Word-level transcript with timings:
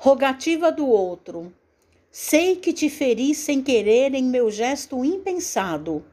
Rogativa 0.00 0.70
do 0.70 0.86
outro. 0.86 1.52
Sei 2.08 2.54
que 2.54 2.72
te 2.72 2.88
feri 2.88 3.34
sem 3.34 3.60
querer 3.60 4.14
em 4.14 4.22
meu 4.22 4.48
gesto 4.48 5.04
impensado. 5.04 6.04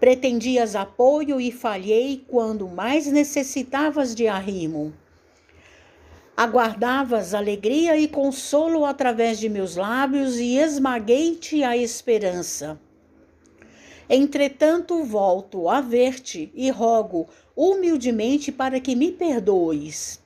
Pretendias 0.00 0.74
apoio 0.74 1.38
e 1.38 1.52
falhei 1.52 2.24
quando 2.26 2.66
mais 2.66 3.06
necessitavas 3.06 4.14
de 4.14 4.26
arrimo. 4.26 4.94
Aguardavas 6.34 7.34
alegria 7.34 7.94
e 7.98 8.08
consolo 8.08 8.86
através 8.86 9.38
de 9.38 9.50
meus 9.50 9.76
lábios 9.76 10.38
e 10.38 10.56
esmaguei-te 10.56 11.62
a 11.62 11.76
esperança. 11.76 12.80
Entretanto, 14.08 15.04
volto 15.04 15.68
a 15.68 15.82
ver-te 15.82 16.50
e 16.54 16.70
rogo 16.70 17.28
humildemente 17.54 18.50
para 18.50 18.80
que 18.80 18.96
me 18.96 19.12
perdoes. 19.12 20.23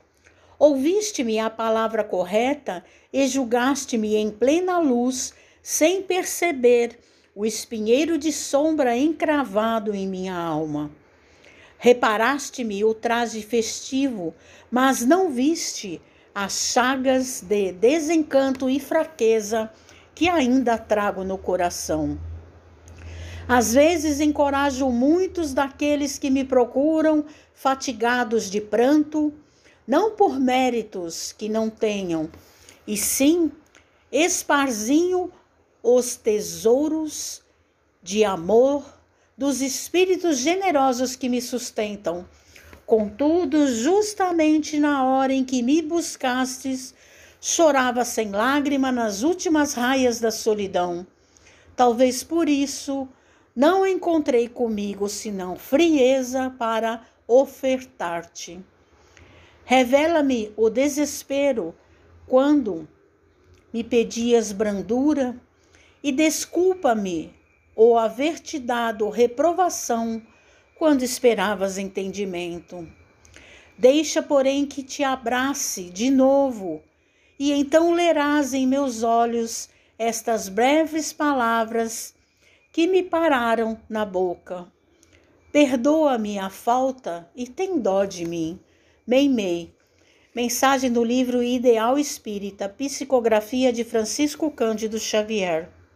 Ouviste-me 0.58 1.38
a 1.38 1.48
palavra 1.48 2.02
correta 2.02 2.84
e 3.12 3.28
julgaste-me 3.28 4.16
em 4.16 4.28
plena 4.28 4.80
luz, 4.80 5.32
sem 5.62 6.02
perceber 6.02 6.98
o 7.32 7.46
espinheiro 7.46 8.18
de 8.18 8.32
sombra 8.32 8.96
encravado 8.96 9.94
em 9.94 10.08
minha 10.08 10.34
alma. 10.34 10.90
Reparaste-me 11.78 12.82
o 12.84 12.92
traje 12.92 13.40
festivo, 13.40 14.34
mas 14.68 15.06
não 15.06 15.30
viste 15.30 16.02
as 16.34 16.72
chagas 16.72 17.40
de 17.40 17.70
desencanto 17.70 18.68
e 18.68 18.80
fraqueza 18.80 19.70
que 20.12 20.28
ainda 20.28 20.76
trago 20.76 21.22
no 21.22 21.38
coração. 21.38 22.18
Às 23.46 23.74
vezes 23.74 24.18
encorajo 24.18 24.90
muitos 24.90 25.54
daqueles 25.54 26.18
que 26.18 26.30
me 26.30 26.44
procuram, 26.44 27.24
fatigados 27.54 28.50
de 28.50 28.60
pranto, 28.60 29.32
não 29.88 30.10
por 30.10 30.38
méritos 30.38 31.32
que 31.32 31.48
não 31.48 31.70
tenham, 31.70 32.28
e 32.86 32.94
sim 32.94 33.50
esparzinho 34.12 35.32
os 35.82 36.14
tesouros 36.14 37.42
de 38.02 38.22
amor 38.22 38.84
dos 39.34 39.62
espíritos 39.62 40.40
generosos 40.40 41.16
que 41.16 41.26
me 41.26 41.40
sustentam. 41.40 42.28
Contudo, 42.84 43.66
justamente 43.66 44.78
na 44.78 45.04
hora 45.06 45.32
em 45.32 45.42
que 45.42 45.62
me 45.62 45.80
buscastes, 45.80 46.94
chorava 47.40 48.04
sem 48.04 48.30
lágrima 48.30 48.92
nas 48.92 49.22
últimas 49.22 49.72
raias 49.72 50.20
da 50.20 50.30
solidão. 50.30 51.06
Talvez 51.74 52.22
por 52.22 52.46
isso 52.46 53.08
não 53.56 53.86
encontrei 53.86 54.48
comigo 54.48 55.08
senão 55.08 55.56
frieza 55.56 56.50
para 56.58 57.02
ofertar-te. 57.26 58.62
Revela-me 59.70 60.50
o 60.56 60.70
desespero 60.70 61.74
quando 62.26 62.88
me 63.70 63.84
pedias 63.84 64.50
brandura 64.50 65.38
e 66.02 66.10
desculpa-me 66.10 67.34
ou 67.76 67.98
haver-te 67.98 68.58
dado 68.58 69.10
reprovação 69.10 70.22
quando 70.74 71.02
esperavas 71.02 71.76
entendimento. 71.76 72.88
Deixa, 73.76 74.22
porém, 74.22 74.64
que 74.64 74.82
te 74.82 75.04
abrace 75.04 75.90
de 75.90 76.08
novo, 76.08 76.82
e 77.38 77.52
então 77.52 77.92
lerás 77.92 78.54
em 78.54 78.66
meus 78.66 79.02
olhos 79.02 79.68
estas 79.98 80.48
breves 80.48 81.12
palavras 81.12 82.14
que 82.72 82.86
me 82.86 83.02
pararam 83.02 83.78
na 83.86 84.06
boca. 84.06 84.66
Perdoa-me 85.52 86.38
a 86.38 86.48
falta 86.48 87.28
e 87.36 87.46
tem 87.46 87.78
dó 87.78 88.06
de 88.06 88.24
mim. 88.24 88.58
Meimei. 89.08 89.72
Mensagem 90.34 90.92
do 90.92 91.02
livro 91.02 91.42
Ideal 91.42 91.98
Espírita, 91.98 92.68
Psicografia 92.68 93.72
de 93.72 93.82
Francisco 93.82 94.50
Cândido 94.50 94.98
Xavier. 94.98 95.70